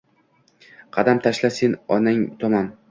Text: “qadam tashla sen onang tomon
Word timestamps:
“qadam 0.97 1.21
tashla 1.29 1.55
sen 1.61 1.79
onang 1.99 2.29
tomon 2.43 2.77